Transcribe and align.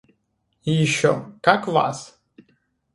И 0.63 0.71
еще— 0.73 1.27
как 1.43 1.67
вас?! 1.67 2.19